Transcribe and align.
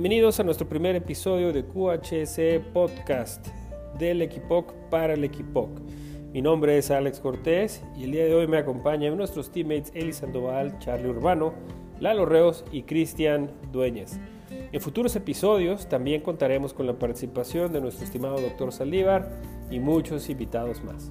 Bienvenidos 0.00 0.38
a 0.38 0.44
nuestro 0.44 0.68
primer 0.68 0.94
episodio 0.94 1.52
de 1.52 1.64
QHC 1.64 2.72
Podcast 2.72 3.48
del 3.98 4.22
Equipoc 4.22 4.72
para 4.90 5.14
el 5.14 5.24
Equipoc. 5.24 5.70
Mi 6.32 6.40
nombre 6.40 6.78
es 6.78 6.92
Alex 6.92 7.18
Cortés 7.18 7.82
y 7.96 8.04
el 8.04 8.12
día 8.12 8.26
de 8.26 8.32
hoy 8.32 8.46
me 8.46 8.58
acompañan 8.58 9.16
nuestros 9.16 9.50
teammates 9.50 9.90
Eli 9.96 10.12
Sandoval, 10.12 10.78
Charlie 10.78 11.08
Urbano, 11.08 11.52
Lalo 11.98 12.26
Reos 12.26 12.64
y 12.70 12.84
Cristian 12.84 13.50
Dueñas. 13.72 14.20
En 14.70 14.80
futuros 14.80 15.16
episodios 15.16 15.88
también 15.88 16.22
contaremos 16.22 16.72
con 16.72 16.86
la 16.86 16.96
participación 16.96 17.72
de 17.72 17.80
nuestro 17.80 18.04
estimado 18.04 18.40
doctor 18.40 18.72
Saldívar 18.72 19.28
y 19.68 19.80
muchos 19.80 20.30
invitados 20.30 20.80
más. 20.84 21.10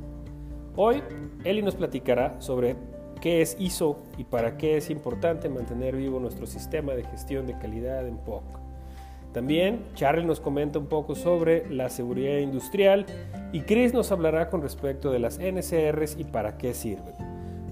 Hoy, 0.77 1.03
Eli 1.43 1.61
nos 1.61 1.75
platicará 1.75 2.39
sobre 2.39 2.77
qué 3.19 3.41
es 3.41 3.57
ISO 3.59 4.01
y 4.17 4.23
para 4.23 4.55
qué 4.55 4.77
es 4.77 4.89
importante 4.89 5.49
mantener 5.49 5.97
vivo 5.97 6.21
nuestro 6.21 6.47
sistema 6.47 6.93
de 6.93 7.03
gestión 7.03 7.47
de 7.47 7.57
calidad 7.57 8.07
en 8.07 8.15
POC. 8.19 8.66
También 9.37 9.85
Charlie 9.93 10.25
nos 10.25 10.39
comenta 10.39 10.79
un 10.79 10.87
poco 10.87 11.13
sobre 11.13 11.69
la 11.69 11.89
seguridad 11.89 12.39
industrial 12.39 13.05
y 13.53 13.61
Chris 13.61 13.93
nos 13.93 14.11
hablará 14.11 14.49
con 14.49 14.63
respecto 14.63 15.11
de 15.11 15.19
las 15.19 15.37
NCRs 15.37 16.17
y 16.17 16.23
para 16.23 16.57
qué 16.57 16.73
sirven. 16.73 17.13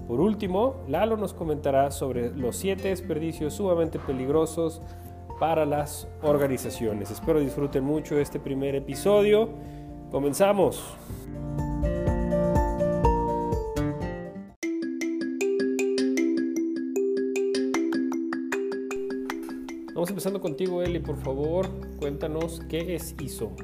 Por 0.06 0.20
último, 0.20 0.76
Lalo 0.86 1.16
nos 1.16 1.34
comentará 1.34 1.90
sobre 1.90 2.30
los 2.30 2.54
siete 2.54 2.90
desperdicios 2.90 3.54
sumamente 3.54 3.98
peligrosos 3.98 4.80
para 5.40 5.66
las 5.66 6.06
organizaciones. 6.22 7.10
Espero 7.10 7.40
disfruten 7.40 7.82
mucho 7.82 8.16
este 8.16 8.38
primer 8.38 8.76
episodio. 8.76 9.48
Comenzamos. 10.12 10.96
Contigo, 20.26 20.82
Eli, 20.82 20.98
por 20.98 21.16
favor, 21.22 21.70
cuéntanos 22.00 22.60
qué 22.68 22.96
es 22.96 23.14
ISO. 23.22 23.54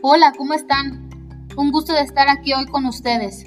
Hola, 0.00 0.32
¿cómo 0.38 0.54
están? 0.54 1.10
Un 1.56 1.72
gusto 1.72 1.92
de 1.92 2.02
estar 2.02 2.28
aquí 2.28 2.52
hoy 2.52 2.66
con 2.66 2.86
ustedes. 2.86 3.44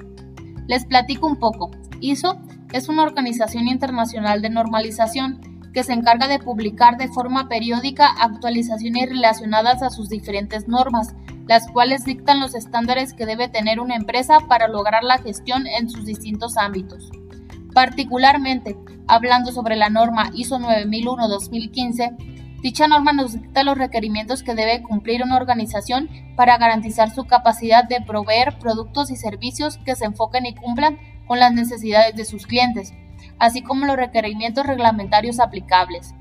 Les 0.67 0.85
platico 0.85 1.27
un 1.27 1.37
poco. 1.37 1.71
ISO 2.01 2.37
es 2.73 2.89
una 2.89 3.03
organización 3.03 3.69
internacional 3.69 4.41
de 4.41 4.49
normalización 4.49 5.46
que 5.73 5.83
se 5.83 5.93
encarga 5.93 6.27
de 6.27 6.39
publicar 6.39 6.97
de 6.97 7.07
forma 7.07 7.47
periódica 7.47 8.07
actualizaciones 8.19 9.09
relacionadas 9.09 9.83
a 9.83 9.89
sus 9.89 10.09
diferentes 10.09 10.67
normas, 10.67 11.15
las 11.47 11.69
cuales 11.71 12.03
dictan 12.03 12.39
los 12.39 12.55
estándares 12.55 13.13
que 13.13 13.25
debe 13.25 13.47
tener 13.47 13.79
una 13.79 13.95
empresa 13.95 14.39
para 14.47 14.67
lograr 14.67 15.03
la 15.03 15.17
gestión 15.17 15.65
en 15.67 15.89
sus 15.89 16.05
distintos 16.05 16.57
ámbitos. 16.57 17.09
Particularmente, 17.73 18.75
hablando 19.07 19.51
sobre 19.51 19.75
la 19.75 19.89
norma 19.89 20.31
ISO 20.33 20.59
9001-2015, 20.59 22.59
dicha 22.61 22.87
norma 22.87 23.13
nos 23.13 23.33
dicta 23.33 23.63
los 23.63 23.77
requerimientos 23.77 24.43
que 24.43 24.55
debe 24.55 24.81
cumplir 24.81 25.23
una 25.23 25.37
organización 25.37 26.09
para 26.35 26.57
garantizar 26.57 27.13
su 27.13 27.25
capacidad 27.25 27.83
de 27.83 28.01
proveer 28.01 28.57
productos 28.59 29.11
y 29.11 29.15
servicios 29.15 29.77
que 29.85 29.95
se 29.95 30.05
enfoquen 30.05 30.45
y 30.45 30.55
cumplan 30.55 30.97
con 31.27 31.39
las 31.39 31.53
necesidades 31.53 32.15
de 32.15 32.25
sus 32.25 32.47
clientes 32.47 32.93
así 33.39 33.61
como 33.61 33.85
los 33.85 33.95
requerimientos 33.95 34.65
reglamentarios 34.65 35.39
aplicables. 35.39 36.13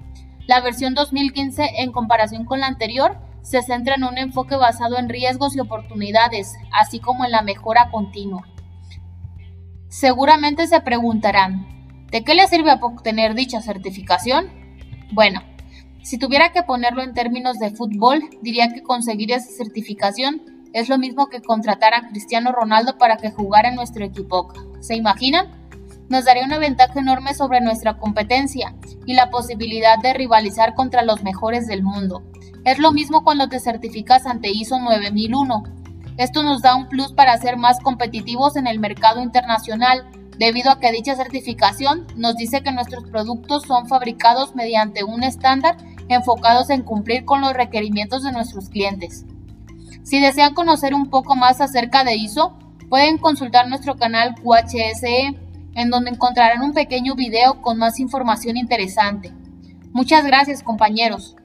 La 0.47 0.61
versión 0.61 0.95
2015, 0.95 1.71
en 1.79 1.93
comparación 1.93 2.45
con 2.45 2.61
la 2.61 2.67
anterior, 2.67 3.19
se 3.43 3.63
centra 3.63 3.95
en 3.95 4.05
un 4.05 4.19
enfoque 4.19 4.57
basado 4.57 4.99
en 4.99 5.09
riesgos 5.09 5.57
y 5.57 5.61
oportunidades, 5.61 6.55
así 6.73 6.99
como 7.01 7.25
en 7.25 7.31
la 7.31 7.43
mejora 7.43 7.91
continua. 7.91 8.47
Seguramente 9.89 10.67
se 10.67 10.81
preguntarán, 10.81 12.07
¿de 12.11 12.25
qué 12.25 12.35
le 12.35 12.47
sirve 12.49 12.73
obtener 12.81 13.35
dicha 13.35 13.61
certificación? 13.61 14.51
Bueno, 15.13 15.43
si 16.03 16.19
tuviera 16.19 16.53
que 16.53 16.63
ponerlo 16.63 17.03
en 17.03 17.15
términos 17.15 17.59
de 17.59 17.71
fútbol, 17.71 18.23
diría 18.43 18.73
que 18.73 18.83
conseguir 18.83 19.33
esa 19.33 19.51
certificación 19.51 20.43
es 20.73 20.89
lo 20.89 20.99
mismo 20.99 21.29
que 21.29 21.41
contratar 21.41 21.95
a 21.95 22.09
Cristiano 22.09 22.53
Ronaldo 22.53 22.99
para 22.99 23.17
que 23.17 23.31
jugara 23.31 23.71
en 23.71 23.77
nuestro 23.77 24.05
equipo. 24.05 24.53
¿Se 24.81 24.95
imaginan? 24.95 25.66
Nos 26.09 26.25
daría 26.25 26.45
una 26.45 26.59
ventaja 26.59 27.01
enorme 27.01 27.35
sobre 27.35 27.61
nuestra 27.61 27.99
competencia 27.99 28.75
y 29.07 29.15
la 29.15 29.31
posibilidad 29.31 29.99
de 29.99 30.15
rivalizar 30.15 30.75
contra 30.75 31.03
los 31.03 31.23
mejores 31.23 31.67
del 31.67 31.83
mundo. 31.83 32.23
Es 32.65 32.79
lo 32.79 32.93
mismo 32.93 33.25
cuando 33.25 33.49
te 33.49 33.61
certificas 33.61 34.27
ante 34.27 34.51
ISO 34.51 34.79
9001. 34.79 35.63
Esto 36.17 36.43
nos 36.43 36.63
da 36.63 36.75
un 36.75 36.89
plus 36.89 37.13
para 37.13 37.37
ser 37.39 37.57
más 37.57 37.81
competitivos 37.81 38.57
en 38.57 38.67
el 38.67 38.79
mercado 38.79 39.23
internacional, 39.23 40.11
debido 40.39 40.71
a 40.71 40.81
que 40.81 40.93
dicha 40.93 41.15
certificación 41.15 42.07
nos 42.17 42.37
dice 42.37 42.63
que 42.63 42.73
nuestros 42.73 43.05
productos 43.05 43.65
son 43.65 43.87
fabricados 43.87 44.55
mediante 44.55 45.05
un 45.05 45.23
estándar 45.23 45.77
enfocados 46.09 46.71
en 46.71 46.83
cumplir 46.83 47.25
con 47.25 47.41
los 47.41 47.53
requerimientos 47.53 48.23
de 48.23 48.33
nuestros 48.33 48.69
clientes. 48.69 49.25
Si 50.03 50.21
desean 50.21 50.55
conocer 50.55 50.95
un 50.95 51.11
poco 51.11 51.35
más 51.35 51.61
acerca 51.61 52.05
de 52.05 52.17
ISO, 52.17 52.57
pueden 52.89 53.19
consultar 53.19 53.69
nuestro 53.69 53.97
canal 53.97 54.35
QHSE 54.37 55.46
en 55.77 55.91
donde 55.91 56.11
encontrarán 56.11 56.63
un 56.63 56.73
pequeño 56.73 57.15
video 57.15 57.61
con 57.61 57.79
más 57.79 58.01
información 58.01 58.57
interesante. 58.57 59.33
Muchas 59.93 60.27
gracias 60.27 60.63
compañeros. 60.63 61.37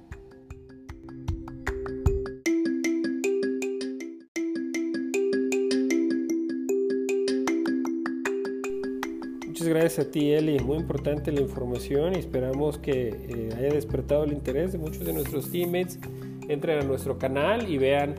Muchas 9.48 9.68
gracias 9.68 10.08
a 10.08 10.10
ti 10.10 10.32
Eli, 10.32 10.60
muy 10.60 10.78
importante 10.78 11.32
la 11.32 11.42
información 11.42 12.16
y 12.16 12.20
esperamos 12.20 12.80
que 12.80 13.10
eh, 13.10 13.50
haya 13.56 13.70
despertado 13.70 14.24
el 14.24 14.32
interés 14.32 14.72
de 14.72 14.80
muchos 14.80 15.06
de 15.06 15.14
nuestros 15.14 15.52
teammates. 15.52 16.00
Entren 16.48 16.80
a 16.80 16.84
nuestro 16.84 17.20
canal 17.20 17.70
y 17.70 17.78
vean 17.78 18.16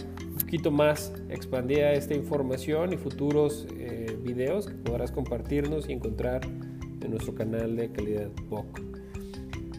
poquito 0.53 0.71
más 0.71 1.15
expandida 1.31 1.93
esta 1.93 2.13
información 2.13 2.93
y 2.93 2.99
futuros 2.99 3.67
eh, 3.79 4.19
videos 4.23 4.67
que 4.67 4.75
podrás 4.75 5.11
compartirnos 5.11 5.89
y 5.89 5.93
encontrar 5.93 6.45
en 6.45 7.11
nuestro 7.11 7.35
canal 7.35 7.75
de 7.75 7.91
calidad 7.91 8.29
POC. 8.51 8.83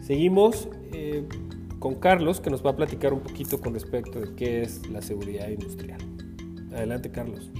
Seguimos 0.02 0.68
eh, 0.92 1.28
con 1.78 1.94
Carlos 1.94 2.40
que 2.40 2.50
nos 2.50 2.66
va 2.66 2.70
a 2.70 2.76
platicar 2.76 3.12
un 3.12 3.20
poquito 3.20 3.60
con 3.60 3.72
respecto 3.72 4.20
de 4.20 4.34
qué 4.34 4.62
es 4.62 4.84
la 4.90 5.00
seguridad 5.00 5.48
industrial. 5.48 6.00
Adelante 6.72 7.08
Carlos. 7.08 7.52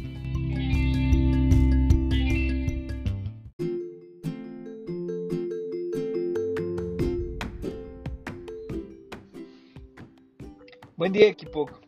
Buen 10.96 11.12
día 11.12 11.28
equipo. 11.28 11.83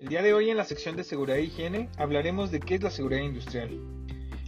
El 0.00 0.10
día 0.10 0.22
de 0.22 0.32
hoy 0.32 0.48
en 0.48 0.56
la 0.56 0.64
sección 0.64 0.94
de 0.94 1.02
seguridad 1.02 1.38
e 1.38 1.42
higiene 1.42 1.88
hablaremos 1.96 2.52
de 2.52 2.60
qué 2.60 2.76
es 2.76 2.82
la 2.84 2.90
seguridad 2.90 3.22
industrial. 3.22 3.80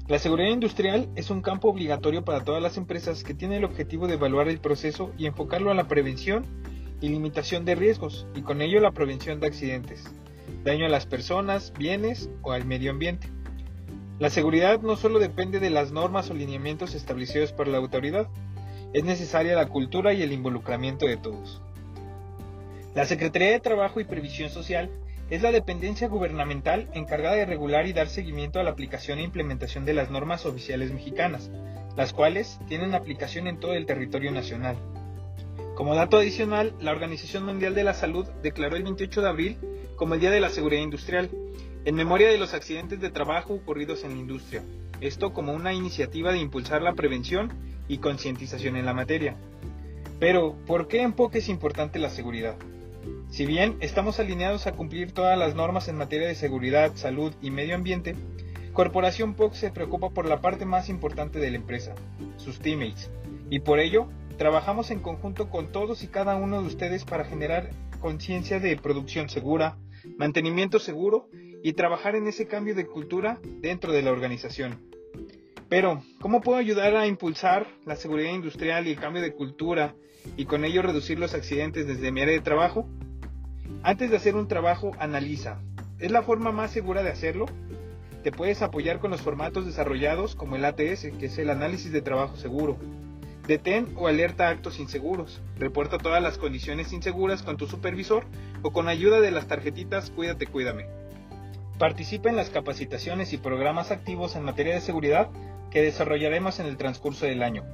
La 0.06 0.20
seguridad 0.20 0.50
industrial 0.50 1.08
es 1.16 1.28
un 1.28 1.42
campo 1.42 1.68
obligatorio 1.68 2.24
para 2.24 2.44
todas 2.44 2.62
las 2.62 2.76
empresas 2.76 3.24
que 3.24 3.34
tiene 3.34 3.56
el 3.56 3.64
objetivo 3.64 4.06
de 4.06 4.14
evaluar 4.14 4.48
el 4.48 4.60
proceso 4.60 5.12
y 5.18 5.26
enfocarlo 5.26 5.72
a 5.72 5.74
la 5.74 5.88
prevención 5.88 6.46
y 7.00 7.08
limitación 7.08 7.64
de 7.64 7.74
riesgos 7.74 8.28
y 8.36 8.42
con 8.42 8.62
ello 8.62 8.78
la 8.78 8.92
prevención 8.92 9.40
de 9.40 9.48
accidentes, 9.48 10.04
daño 10.62 10.86
a 10.86 10.88
las 10.88 11.06
personas, 11.06 11.72
bienes 11.76 12.30
o 12.42 12.52
al 12.52 12.64
medio 12.64 12.92
ambiente. 12.92 13.26
La 14.20 14.30
seguridad 14.30 14.80
no 14.82 14.94
solo 14.94 15.18
depende 15.18 15.58
de 15.58 15.70
las 15.70 15.90
normas 15.90 16.30
o 16.30 16.34
lineamientos 16.34 16.94
establecidos 16.94 17.52
por 17.52 17.66
la 17.66 17.78
autoridad, 17.78 18.28
es 18.92 19.02
necesaria 19.02 19.56
la 19.56 19.66
cultura 19.66 20.12
y 20.12 20.22
el 20.22 20.30
involucramiento 20.30 21.06
de 21.06 21.16
todos. 21.16 21.60
La 22.94 23.04
Secretaría 23.04 23.50
de 23.50 23.60
Trabajo 23.60 23.98
y 23.98 24.04
Previsión 24.04 24.50
Social 24.50 24.90
es 25.30 25.42
la 25.42 25.52
dependencia 25.52 26.08
gubernamental 26.08 26.88
encargada 26.92 27.36
de 27.36 27.46
regular 27.46 27.86
y 27.86 27.92
dar 27.92 28.08
seguimiento 28.08 28.58
a 28.58 28.64
la 28.64 28.70
aplicación 28.70 29.20
e 29.20 29.22
implementación 29.22 29.84
de 29.84 29.94
las 29.94 30.10
normas 30.10 30.44
oficiales 30.44 30.92
mexicanas, 30.92 31.50
las 31.96 32.12
cuales 32.12 32.58
tienen 32.66 32.94
aplicación 32.94 33.46
en 33.46 33.60
todo 33.60 33.74
el 33.74 33.86
territorio 33.86 34.32
nacional. 34.32 34.76
Como 35.76 35.94
dato 35.94 36.18
adicional, 36.18 36.74
la 36.80 36.90
Organización 36.90 37.46
Mundial 37.46 37.74
de 37.74 37.84
la 37.84 37.94
Salud 37.94 38.26
declaró 38.42 38.76
el 38.76 38.82
28 38.82 39.22
de 39.22 39.28
abril 39.28 39.56
como 39.94 40.14
el 40.14 40.20
Día 40.20 40.30
de 40.30 40.40
la 40.40 40.50
Seguridad 40.50 40.82
Industrial, 40.82 41.30
en 41.84 41.94
memoria 41.94 42.28
de 42.28 42.38
los 42.38 42.52
accidentes 42.52 43.00
de 43.00 43.10
trabajo 43.10 43.54
ocurridos 43.54 44.02
en 44.02 44.12
la 44.12 44.18
industria, 44.18 44.62
esto 45.00 45.32
como 45.32 45.52
una 45.52 45.72
iniciativa 45.72 46.32
de 46.32 46.38
impulsar 46.38 46.82
la 46.82 46.94
prevención 46.94 47.52
y 47.86 47.98
concientización 47.98 48.76
en 48.76 48.84
la 48.84 48.94
materia. 48.94 49.36
Pero, 50.18 50.56
¿por 50.66 50.88
qué 50.88 51.02
en 51.02 51.14
es 51.32 51.48
importante 51.48 51.98
la 51.98 52.10
seguridad? 52.10 52.56
Si 53.30 53.46
bien 53.46 53.76
estamos 53.80 54.18
alineados 54.18 54.66
a 54.66 54.72
cumplir 54.72 55.12
todas 55.12 55.38
las 55.38 55.54
normas 55.54 55.88
en 55.88 55.96
materia 55.96 56.26
de 56.26 56.34
seguridad, 56.34 56.92
salud 56.96 57.32
y 57.40 57.50
medio 57.50 57.76
ambiente, 57.76 58.16
Corporación 58.72 59.34
POC 59.34 59.54
se 59.54 59.70
preocupa 59.70 60.10
por 60.10 60.28
la 60.28 60.40
parte 60.40 60.64
más 60.64 60.88
importante 60.88 61.40
de 61.40 61.50
la 61.50 61.56
empresa, 61.56 61.94
sus 62.36 62.60
teammates, 62.60 63.10
y 63.50 63.60
por 63.60 63.80
ello 63.80 64.08
trabajamos 64.38 64.90
en 64.90 65.00
conjunto 65.00 65.50
con 65.50 65.72
todos 65.72 66.04
y 66.04 66.06
cada 66.06 66.36
uno 66.36 66.60
de 66.60 66.68
ustedes 66.68 67.04
para 67.04 67.24
generar 67.24 67.70
conciencia 68.00 68.60
de 68.60 68.76
producción 68.76 69.28
segura, 69.28 69.76
mantenimiento 70.16 70.78
seguro 70.78 71.28
y 71.62 71.72
trabajar 71.72 72.14
en 72.14 72.28
ese 72.28 72.46
cambio 72.46 72.74
de 72.74 72.86
cultura 72.86 73.40
dentro 73.60 73.92
de 73.92 74.02
la 74.02 74.12
organización. 74.12 74.80
Pero, 75.68 76.02
¿cómo 76.20 76.40
puedo 76.40 76.58
ayudar 76.58 76.96
a 76.96 77.06
impulsar 77.06 77.66
la 77.84 77.96
seguridad 77.96 78.32
industrial 78.32 78.86
y 78.86 78.92
el 78.92 79.00
cambio 79.00 79.22
de 79.22 79.34
cultura 79.34 79.94
y 80.36 80.46
con 80.46 80.64
ello 80.64 80.82
reducir 80.82 81.18
los 81.18 81.34
accidentes 81.34 81.86
desde 81.86 82.12
mi 82.12 82.22
área 82.22 82.34
de 82.34 82.40
trabajo? 82.40 82.88
Antes 83.82 84.10
de 84.10 84.16
hacer 84.16 84.36
un 84.36 84.48
trabajo, 84.48 84.92
analiza. 84.98 85.58
¿Es 85.98 86.10
la 86.10 86.22
forma 86.22 86.52
más 86.52 86.70
segura 86.70 87.02
de 87.02 87.10
hacerlo? 87.10 87.46
Te 88.22 88.32
puedes 88.32 88.60
apoyar 88.60 88.98
con 88.98 89.10
los 89.10 89.22
formatos 89.22 89.64
desarrollados 89.64 90.34
como 90.34 90.56
el 90.56 90.64
ATS, 90.64 91.08
que 91.18 91.26
es 91.26 91.38
el 91.38 91.48
análisis 91.48 91.90
de 91.90 92.02
trabajo 92.02 92.36
seguro. 92.36 92.76
Detén 93.46 93.88
o 93.96 94.06
alerta 94.06 94.48
actos 94.48 94.78
inseguros. 94.78 95.40
Reporta 95.58 95.98
todas 95.98 96.22
las 96.22 96.36
condiciones 96.36 96.92
inseguras 96.92 97.42
con 97.42 97.56
tu 97.56 97.66
supervisor 97.66 98.24
o 98.62 98.70
con 98.72 98.88
ayuda 98.88 99.20
de 99.20 99.30
las 99.30 99.46
tarjetitas 99.46 100.10
Cuídate, 100.10 100.46
cuídame. 100.46 100.86
Participa 101.78 102.28
en 102.28 102.36
las 102.36 102.50
capacitaciones 102.50 103.32
y 103.32 103.38
programas 103.38 103.90
activos 103.90 104.36
en 104.36 104.42
materia 104.42 104.74
de 104.74 104.82
seguridad 104.82 105.30
que 105.70 105.80
desarrollaremos 105.80 106.60
en 106.60 106.66
el 106.66 106.76
transcurso 106.76 107.24
del 107.24 107.42
año. 107.42 107.64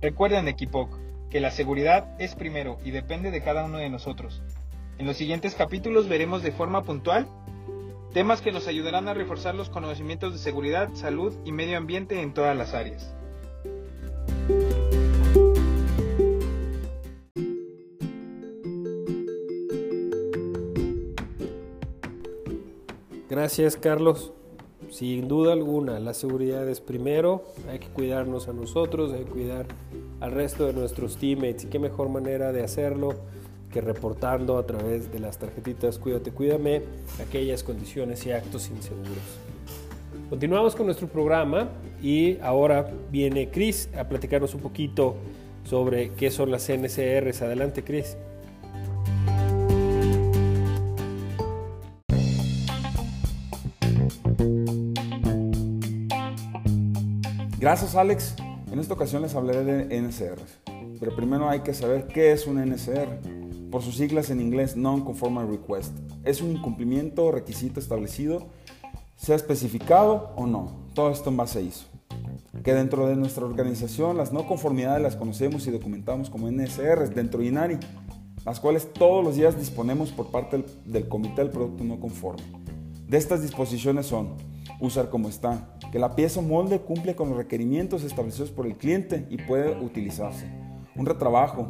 Recuerden, 0.00 0.48
Equipoc, 0.48 0.96
que 1.30 1.40
la 1.40 1.50
seguridad 1.50 2.08
es 2.18 2.34
primero 2.34 2.78
y 2.84 2.90
depende 2.90 3.30
de 3.30 3.42
cada 3.42 3.64
uno 3.64 3.78
de 3.78 3.90
nosotros. 3.90 4.42
En 4.98 5.06
los 5.06 5.16
siguientes 5.16 5.54
capítulos 5.54 6.08
veremos 6.08 6.42
de 6.42 6.50
forma 6.50 6.82
puntual 6.82 7.28
temas 8.12 8.42
que 8.42 8.50
nos 8.50 8.66
ayudarán 8.66 9.06
a 9.06 9.14
reforzar 9.14 9.54
los 9.54 9.70
conocimientos 9.70 10.32
de 10.32 10.40
seguridad, 10.40 10.88
salud 10.94 11.32
y 11.44 11.52
medio 11.52 11.78
ambiente 11.78 12.20
en 12.20 12.34
todas 12.34 12.56
las 12.56 12.74
áreas. 12.74 13.14
Gracias, 23.30 23.76
Carlos. 23.76 24.32
Sin 24.90 25.28
duda 25.28 25.52
alguna, 25.52 26.00
la 26.00 26.14
seguridad 26.14 26.68
es 26.68 26.80
primero, 26.80 27.44
hay 27.70 27.78
que 27.78 27.88
cuidarnos 27.88 28.48
a 28.48 28.52
nosotros, 28.52 29.12
hay 29.12 29.24
que 29.24 29.30
cuidar 29.30 29.66
al 30.18 30.32
resto 30.32 30.66
de 30.66 30.72
nuestros 30.72 31.18
teammates. 31.18 31.64
Y 31.64 31.66
qué 31.68 31.78
mejor 31.78 32.08
manera 32.08 32.52
de 32.52 32.64
hacerlo 32.64 33.14
que 33.72 33.80
reportando 33.80 34.58
a 34.58 34.66
través 34.66 35.12
de 35.12 35.18
las 35.18 35.38
tarjetitas 35.38 35.98
Cuídate, 35.98 36.30
cuídame 36.30 36.82
aquellas 37.20 37.62
condiciones 37.62 38.24
y 38.26 38.32
actos 38.32 38.70
inseguros. 38.70 39.38
Continuamos 40.30 40.74
con 40.74 40.86
nuestro 40.86 41.08
programa 41.08 41.68
y 42.02 42.38
ahora 42.40 42.90
viene 43.10 43.50
Chris 43.50 43.88
a 43.96 44.04
platicarnos 44.04 44.54
un 44.54 44.60
poquito 44.60 45.16
sobre 45.64 46.10
qué 46.10 46.30
son 46.30 46.50
las 46.50 46.68
NCRs. 46.68 47.42
Adelante, 47.42 47.82
Chris. 47.82 48.16
Gracias 57.58 57.96
Alex. 57.96 58.36
En 58.70 58.78
esta 58.78 58.94
ocasión 58.94 59.22
les 59.22 59.34
hablaré 59.34 59.64
de 59.64 60.00
NCRs. 60.00 60.60
Pero 61.00 61.14
primero 61.14 61.48
hay 61.48 61.60
que 61.60 61.74
saber 61.74 62.06
qué 62.06 62.32
es 62.32 62.46
un 62.46 62.58
NCR. 62.58 63.47
Por 63.70 63.82
sus 63.82 63.96
siglas 63.96 64.30
en 64.30 64.40
inglés 64.40 64.76
Non-Conformal 64.76 65.48
Request. 65.48 65.92
Es 66.24 66.40
un 66.40 66.52
incumplimiento 66.52 67.26
o 67.26 67.32
requisito 67.32 67.80
establecido, 67.80 68.46
sea 69.16 69.36
especificado 69.36 70.32
o 70.36 70.46
no. 70.46 70.72
Todo 70.94 71.10
esto 71.10 71.28
en 71.28 71.36
base 71.36 71.58
a 71.58 71.62
ISO. 71.62 71.86
Que 72.64 72.72
dentro 72.72 73.06
de 73.06 73.16
nuestra 73.16 73.44
organización 73.44 74.16
las 74.16 74.32
no 74.32 74.46
conformidades 74.46 75.02
las 75.02 75.16
conocemos 75.16 75.66
y 75.66 75.70
documentamos 75.70 76.30
como 76.30 76.50
NSRs 76.50 77.14
dentro 77.14 77.40
de 77.40 77.46
INARI, 77.46 77.78
las 78.46 78.58
cuales 78.58 78.90
todos 78.92 79.22
los 79.22 79.36
días 79.36 79.58
disponemos 79.58 80.12
por 80.12 80.30
parte 80.30 80.64
del 80.86 81.08
Comité 81.08 81.42
del 81.42 81.50
Producto 81.50 81.84
No 81.84 82.00
Conforme. 82.00 82.42
De 83.06 83.18
estas 83.18 83.42
disposiciones 83.42 84.06
son 84.06 84.30
usar 84.80 85.10
como 85.10 85.28
está, 85.28 85.76
que 85.92 85.98
la 85.98 86.14
pieza 86.14 86.40
o 86.40 86.42
molde 86.42 86.80
cumple 86.80 87.14
con 87.14 87.28
los 87.28 87.38
requerimientos 87.38 88.02
establecidos 88.02 88.50
por 88.50 88.66
el 88.66 88.76
cliente 88.76 89.26
y 89.28 89.36
puede 89.36 89.78
utilizarse. 89.78 90.46
Un 90.96 91.06
retrabajo. 91.06 91.68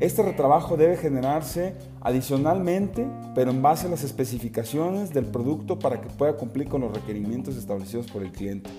Este 0.00 0.22
retrabajo 0.22 0.78
debe 0.78 0.96
generarse 0.96 1.74
adicionalmente, 2.00 3.06
pero 3.34 3.50
en 3.50 3.60
base 3.60 3.86
a 3.86 3.90
las 3.90 4.02
especificaciones 4.02 5.12
del 5.12 5.26
producto 5.26 5.78
para 5.78 6.00
que 6.00 6.08
pueda 6.08 6.38
cumplir 6.38 6.68
con 6.68 6.80
los 6.80 6.94
requerimientos 6.94 7.54
establecidos 7.56 8.10
por 8.10 8.22
el 8.22 8.32
cliente. 8.32 8.70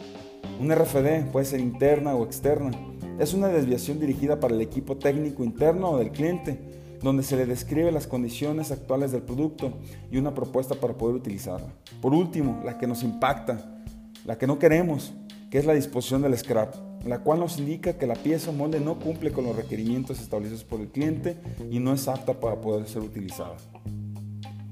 Un 0.60 0.74
RFD 0.74 1.32
puede 1.32 1.46
ser 1.46 1.60
interna 1.60 2.16
o 2.16 2.26
externa. 2.26 2.72
Es 3.20 3.36
una 3.36 3.50
desviación 3.50 4.00
dirigida 4.00 4.40
para 4.40 4.56
el 4.56 4.62
equipo 4.62 4.98
técnico 4.98 5.44
interno 5.44 5.92
o 5.92 5.98
del 6.00 6.10
cliente, 6.10 6.60
donde 7.04 7.22
se 7.22 7.38
le 7.38 7.46
describe 7.46 7.92
las 7.92 8.08
condiciones 8.08 8.72
actuales 8.72 9.12
del 9.12 9.22
producto 9.22 9.74
y 10.10 10.18
una 10.18 10.34
propuesta 10.34 10.74
para 10.74 10.96
poder 10.96 11.18
utilizarla. 11.18 11.68
Por 12.02 12.16
último, 12.16 12.64
la 12.66 12.80
que 12.80 12.88
nos 12.88 13.04
impacta, 13.04 13.84
la 14.26 14.40
que 14.40 14.48
no 14.48 14.58
queremos, 14.58 15.14
que 15.52 15.60
es 15.60 15.66
la 15.66 15.74
disposición 15.74 16.24
del 16.24 16.36
scrap, 16.36 16.74
la 17.06 17.20
cual 17.20 17.40
nos 17.40 17.58
indica 17.58 17.94
que 17.94 18.08
la 18.08 18.16
pieza 18.16 18.52
o 18.52 18.54
molde 18.54 18.80
no 18.80 19.00
cumple 19.00 19.32
con 19.32 19.46
los 19.46 19.56
requerimientos 19.56 20.20
establecidos 20.20 20.64
por 20.64 20.82
el 20.82 20.90
cliente 20.90 21.38
y 21.70 21.80
no 21.80 21.94
es 21.94 22.08
apta 22.08 22.40
para 22.40 22.62
poder 22.62 22.88
ser 22.88 23.02
utilizada. 23.02 23.58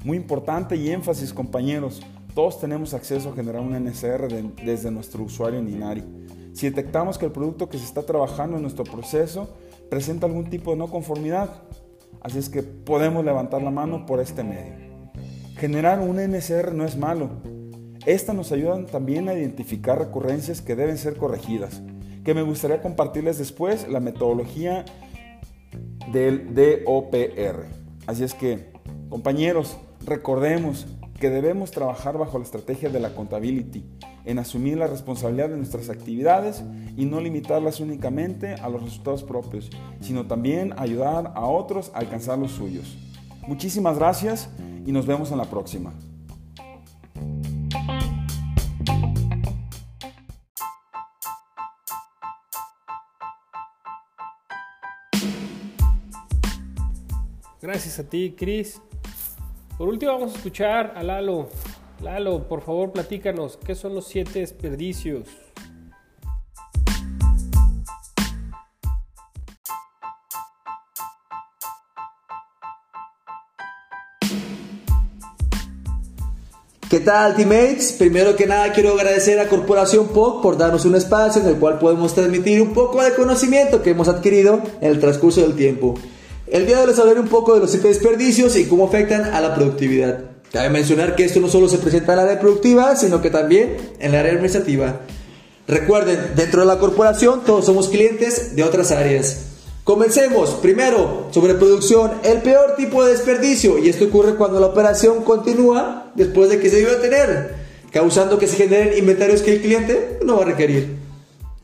Muy 0.03 0.17
importante 0.17 0.75
y 0.75 0.89
énfasis 0.89 1.33
compañeros, 1.33 2.01
todos 2.33 2.59
tenemos 2.59 2.93
acceso 2.93 3.29
a 3.29 3.35
generar 3.35 3.61
un 3.61 3.73
NSR 3.73 4.27
desde 4.63 4.91
nuestro 4.91 5.23
usuario 5.23 5.59
en 5.59 5.69
Inari. 5.69 6.03
Si 6.53 6.69
detectamos 6.69 7.17
que 7.17 7.25
el 7.25 7.31
producto 7.31 7.69
que 7.69 7.77
se 7.77 7.85
está 7.85 8.03
trabajando 8.03 8.57
en 8.57 8.61
nuestro 8.61 8.83
proceso 8.83 9.49
presenta 9.89 10.25
algún 10.25 10.49
tipo 10.49 10.71
de 10.71 10.77
no 10.77 10.87
conformidad, 10.87 11.49
así 12.21 12.37
es 12.37 12.49
que 12.49 12.63
podemos 12.63 13.25
levantar 13.25 13.61
la 13.61 13.71
mano 13.71 14.05
por 14.05 14.19
este 14.19 14.43
medio. 14.43 14.73
Generar 15.57 15.99
un 15.99 16.17
NSR 16.17 16.73
no 16.73 16.85
es 16.85 16.95
malo, 16.95 17.29
esta 18.05 18.33
nos 18.33 18.51
ayuda 18.51 18.85
también 18.85 19.27
a 19.27 19.33
identificar 19.33 19.99
recurrencias 19.99 20.61
que 20.61 20.75
deben 20.75 20.97
ser 20.97 21.17
corregidas, 21.17 21.81
que 22.29 22.35
me 22.35 22.43
gustaría 22.43 22.79
compartirles 22.79 23.39
después 23.39 23.87
la 23.89 23.99
metodología 23.99 24.85
del 26.11 26.53
DOPR. 26.53 27.65
Así 28.05 28.23
es 28.23 28.35
que, 28.35 28.71
compañeros, 29.09 29.77
recordemos 30.05 30.85
que 31.19 31.31
debemos 31.31 31.71
trabajar 31.71 32.19
bajo 32.19 32.37
la 32.37 32.43
estrategia 32.43 32.89
de 32.89 32.99
la 32.99 33.07
accountability, 33.07 33.83
en 34.25 34.37
asumir 34.37 34.77
la 34.77 34.85
responsabilidad 34.85 35.49
de 35.49 35.57
nuestras 35.57 35.89
actividades 35.89 36.63
y 36.95 37.05
no 37.05 37.19
limitarlas 37.19 37.79
únicamente 37.79 38.53
a 38.53 38.69
los 38.69 38.83
resultados 38.83 39.23
propios, 39.23 39.71
sino 39.99 40.27
también 40.27 40.75
ayudar 40.77 41.33
a 41.33 41.45
otros 41.45 41.89
a 41.95 41.97
alcanzar 41.97 42.37
los 42.37 42.51
suyos. 42.51 42.95
Muchísimas 43.47 43.97
gracias 43.97 44.51
y 44.85 44.92
nos 44.92 45.07
vemos 45.07 45.31
en 45.31 45.39
la 45.39 45.45
próxima. 45.45 45.95
Gracias 57.71 57.99
a 57.99 58.04
ti, 58.04 58.33
Chris. 58.35 58.81
Por 59.78 59.90
último, 59.90 60.14
vamos 60.14 60.33
a 60.33 60.38
escuchar 60.38 60.94
a 60.95 61.04
Lalo. 61.04 61.49
Lalo, 62.02 62.47
por 62.47 62.64
favor, 62.64 62.92
platícanos, 62.92 63.59
¿qué 63.64 63.76
son 63.76 63.94
los 63.94 64.07
siete 64.07 64.40
desperdicios? 64.40 65.28
¿Qué 76.90 76.99
tal, 77.02 77.35
teammates? 77.35 77.92
Primero 77.99 78.35
que 78.35 78.47
nada 78.47 78.73
quiero 78.73 78.94
agradecer 78.94 79.40
a 79.40 79.47
Corporación 79.47 80.07
POC 80.07 80.42
por 80.42 80.57
darnos 80.57 80.85
un 80.85 80.95
espacio 80.95 81.44
en 81.44 81.47
el 81.47 81.57
cual 81.57 81.78
podemos 81.78 82.16
transmitir 82.16 82.64
un 82.64 82.73
poco 82.73 83.04
de 83.04 83.14
conocimiento 83.14 83.83
que 83.83 83.92
hemos 83.92 84.07
adquirido 84.07 84.59
en 84.81 84.90
el 84.90 84.99
transcurso 84.99 85.42
del 85.42 85.56
tiempo. 85.56 85.94
El 86.51 86.65
día 86.65 86.77
de 86.77 86.81
hoy 86.81 86.87
les 86.89 86.97
hablaré 86.97 87.19
un 87.19 87.27
poco 87.27 87.53
de 87.53 87.59
los 87.59 87.69
siete 87.69 87.89
desperdicios 87.89 88.56
y 88.56 88.65
cómo 88.65 88.87
afectan 88.87 89.25
a 89.25 89.39
la 89.39 89.53
productividad. 89.53 90.21
Cabe 90.51 90.71
mencionar 90.71 91.15
que 91.15 91.25
esto 91.25 91.39
no 91.39 91.47
solo 91.47 91.69
se 91.69 91.77
presenta 91.77 92.13
en 92.13 92.18
la 92.18 92.23
área 92.23 92.39
productiva, 92.39 92.95
sino 92.95 93.21
que 93.21 93.29
también 93.29 93.77
en 93.99 94.11
la 94.11 94.21
área 94.21 94.31
administrativa. 94.31 95.01
Recuerden, 95.68 96.31
dentro 96.35 96.61
de 96.61 96.65
la 96.65 96.79
corporación 96.79 97.41
todos 97.45 97.65
somos 97.65 97.89
clientes 97.89 98.56
de 98.56 98.63
otras 98.63 98.91
áreas. 98.91 99.41
Comencemos. 99.83 100.51
Primero, 100.56 101.27
sobre 101.29 101.53
producción, 101.53 102.13
el 102.23 102.39
peor 102.41 102.75
tipo 102.75 103.06
de 103.06 103.11
desperdicio, 103.11 103.77
y 103.77 103.89
esto 103.89 104.06
ocurre 104.06 104.33
cuando 104.33 104.59
la 104.59 104.68
operación 104.68 105.23
continúa 105.23 106.11
después 106.15 106.49
de 106.49 106.59
que 106.59 106.71
se 106.71 106.77
debió 106.77 106.97
tener, 106.97 107.57
causando 107.91 108.39
que 108.39 108.47
se 108.47 108.56
generen 108.56 108.97
inventarios 108.97 109.44
que 109.44 109.53
el 109.53 109.61
cliente 109.61 110.18
no 110.25 110.37
va 110.37 110.44
a 110.44 110.47
requerir. 110.47 110.97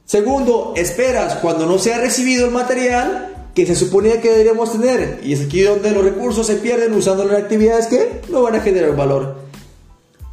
Segundo, 0.06 0.74
esperas 0.76 1.38
cuando 1.38 1.66
no 1.66 1.80
se 1.80 1.92
ha 1.92 1.98
recibido 1.98 2.46
el 2.46 2.52
material 2.52 3.35
que 3.56 3.66
se 3.66 3.76
suponía 3.76 4.22
que 4.22 4.30
deberíamos 4.30 4.74
tener. 4.74 5.22
Y 5.24 5.34
es 5.34 5.42
aquí 5.42 5.62
donde 5.62 5.92
los 5.92 6.04
recursos 6.04 6.46
se 6.46 6.56
pierden 6.56 6.94
usando 6.94 7.24
en 7.24 7.34
actividades 7.34 7.88
que 7.88 8.22
no 8.30 8.44
van 8.44 8.56
a 8.56 8.60
generar 8.60 8.96
valor. 8.96 9.38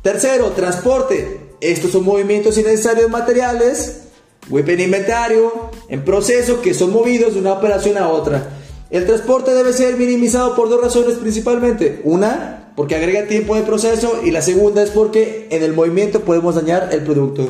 Tercero, 0.03 0.51
transporte. 0.51 1.41
Estos 1.61 1.93
son 1.93 2.05
movimientos 2.05 2.59
innecesarios 2.59 3.07
de 3.07 3.13
materiales 3.13 4.03
WIP 4.51 4.71
en 4.71 4.81
inventario, 4.81 5.71
en 5.89 6.05
proceso 6.05 6.61
que 6.61 6.75
son 6.75 6.93
movidos 6.93 7.35
de 7.35 7.41
una 7.41 7.53
operación 7.53 7.97
a 7.97 8.09
otra. 8.09 8.59
El 8.91 9.07
transporte 9.07 9.55
debe 9.55 9.73
ser 9.73 9.97
minimizado 9.97 10.55
por 10.57 10.69
dos 10.69 10.81
razones 10.81 11.17
principalmente. 11.17 12.01
Una, 12.05 12.73
porque 12.75 12.97
agrega 12.97 13.29
tiempo 13.29 13.55
de 13.55 13.63
proceso 13.63 14.21
y 14.25 14.33
la 14.33 14.43
segunda 14.43 14.83
es 14.83 14.91
porque 14.91 15.47
en 15.51 15.63
el 15.63 15.73
movimiento 15.73 16.21
podemos 16.21 16.57
dañar 16.57 16.89
el 16.93 17.03
producto. 17.03 17.49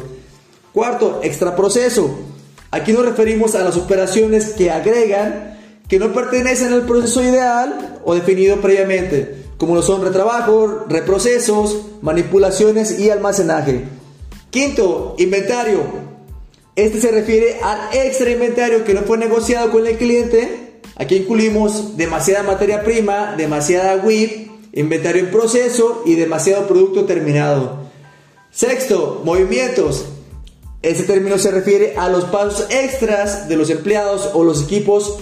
Cuarto, 0.73 1.21
extra 1.23 1.57
proceso. 1.57 2.11
Aquí 2.71 2.93
nos 2.93 3.05
referimos 3.05 3.55
a 3.55 3.65
las 3.65 3.77
operaciones 3.77 4.51
que 4.51 4.71
agregan 4.71 5.59
que 5.93 5.99
no 5.99 6.11
pertenecen 6.15 6.73
al 6.73 6.87
proceso 6.87 7.23
ideal 7.23 8.01
o 8.03 8.15
definido 8.15 8.63
previamente, 8.63 9.45
como 9.59 9.75
lo 9.75 9.83
son 9.83 10.03
retrabajos, 10.03 10.89
reprocesos, 10.89 11.83
manipulaciones 12.01 12.99
y 12.99 13.11
almacenaje. 13.11 13.85
Quinto, 14.49 15.15
inventario. 15.19 15.83
Este 16.77 16.99
se 16.99 17.11
refiere 17.11 17.59
al 17.63 17.95
extra 17.95 18.31
inventario 18.31 18.85
que 18.85 18.95
no 18.95 19.03
fue 19.03 19.19
negociado 19.19 19.71
con 19.71 19.87
el 19.87 19.99
cliente. 19.99 20.81
Aquí 20.97 21.17
incluimos 21.17 21.95
demasiada 21.99 22.43
materia 22.43 22.83
prima, 22.83 23.35
demasiada 23.37 24.03
WIP, 24.03 24.49
inventario 24.73 25.25
en 25.25 25.31
proceso 25.31 26.05
y 26.07 26.15
demasiado 26.15 26.69
producto 26.69 27.05
terminado. 27.05 27.81
Sexto, 28.51 29.21
movimientos. 29.27 30.07
Este 30.81 31.03
término 31.03 31.37
se 31.37 31.51
refiere 31.51 31.97
a 31.99 32.09
los 32.09 32.25
pasos 32.25 32.67
extras 32.71 33.47
de 33.47 33.57
los 33.57 33.69
empleados 33.69 34.31
o 34.33 34.43
los 34.43 34.63
equipos 34.63 35.19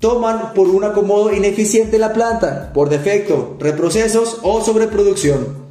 toman 0.00 0.54
por 0.54 0.68
un 0.68 0.84
acomodo 0.84 1.32
ineficiente 1.32 1.98
la 1.98 2.12
planta, 2.12 2.72
por 2.72 2.88
defecto, 2.88 3.56
reprocesos 3.58 4.38
o 4.42 4.60
sobreproducción. 4.64 5.68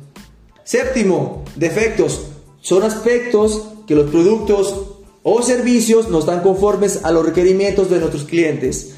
Séptimo, 0.63 1.45
defectos. 1.55 2.27
Son 2.61 2.83
aspectos 2.83 3.69
que 3.87 3.95
los 3.95 4.09
productos 4.09 4.97
o 5.23 5.41
servicios 5.41 6.09
no 6.09 6.19
están 6.19 6.41
conformes 6.41 7.03
a 7.03 7.11
los 7.11 7.25
requerimientos 7.25 7.89
de 7.89 7.99
nuestros 7.99 8.25
clientes. 8.25 8.95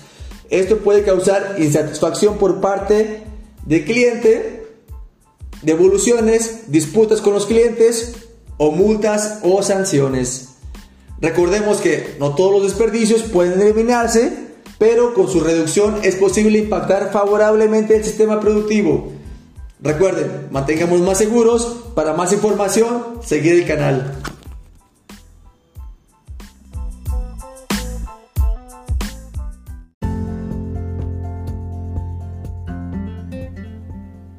Esto 0.49 0.77
puede 0.77 1.03
causar 1.03 1.55
insatisfacción 1.59 2.37
por 2.37 2.59
parte 2.59 3.23
del 3.65 3.85
cliente, 3.85 4.67
devoluciones, 5.61 6.71
disputas 6.71 7.21
con 7.21 7.33
los 7.33 7.45
clientes 7.45 8.15
o 8.57 8.71
multas 8.71 9.39
o 9.43 9.61
sanciones. 9.61 10.49
Recordemos 11.21 11.81
que 11.81 12.15
no 12.19 12.33
todos 12.33 12.53
los 12.53 12.63
desperdicios 12.63 13.23
pueden 13.23 13.61
eliminarse, 13.61 14.48
pero 14.79 15.13
con 15.13 15.27
su 15.27 15.41
reducción 15.41 15.97
es 16.03 16.15
posible 16.15 16.57
impactar 16.57 17.11
favorablemente 17.11 17.97
el 17.97 18.03
sistema 18.03 18.39
productivo. 18.39 19.11
Recuerden, 19.81 20.47
mantengamos 20.51 21.01
más 21.01 21.17
seguros. 21.17 21.91
Para 21.93 22.13
más 22.13 22.31
información, 22.33 23.19
seguir 23.21 23.53
el 23.55 23.67
canal. 23.67 24.15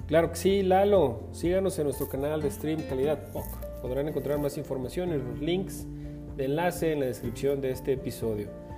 Claro 0.08 0.30
que 0.30 0.36
sí, 0.36 0.62
Lalo. 0.62 1.28
Síganos 1.32 1.78
en 1.78 1.84
nuestro 1.84 2.08
canal 2.08 2.42
de 2.42 2.50
stream 2.50 2.80
Calidad 2.88 3.30
POC. 3.32 3.46
Podrán 3.82 4.08
encontrar 4.08 4.38
más 4.38 4.58
información 4.58 5.12
en 5.12 5.24
los 5.24 5.38
links 5.38 5.86
de 6.36 6.46
enlace 6.46 6.92
en 6.92 7.00
la 7.00 7.06
descripción 7.06 7.60
de 7.60 7.70
este 7.70 7.92
episodio. 7.92 8.69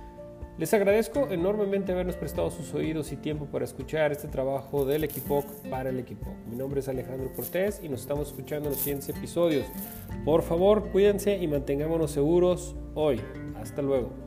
Les 0.57 0.71
agradezco 0.71 1.29
enormemente 1.31 1.93
habernos 1.93 2.15
prestado 2.15 2.51
sus 2.51 2.75
oídos 2.75 3.11
y 3.11 3.15
tiempo 3.15 3.47
para 3.47 3.65
escuchar 3.65 4.11
este 4.11 4.27
trabajo 4.27 4.85
del 4.85 5.03
Equipoc 5.03 5.45
para 5.69 5.89
el 5.89 5.99
Equipoc. 5.99 6.35
Mi 6.47 6.55
nombre 6.55 6.79
es 6.79 6.87
Alejandro 6.87 7.33
Cortés 7.33 7.81
y 7.83 7.89
nos 7.89 8.01
estamos 8.01 8.27
escuchando 8.27 8.69
en 8.69 8.75
los 8.75 8.81
siguientes 8.81 9.09
episodios. 9.09 9.65
Por 10.23 10.43
favor, 10.43 10.91
cuídense 10.91 11.37
y 11.37 11.47
mantengámonos 11.47 12.11
seguros 12.11 12.75
hoy. 12.93 13.19
Hasta 13.55 13.81
luego. 13.81 14.22